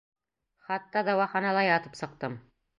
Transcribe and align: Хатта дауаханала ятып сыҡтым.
Хатта 0.69 1.05
дауаханала 1.11 1.67
ятып 1.69 2.03
сыҡтым. 2.03 2.43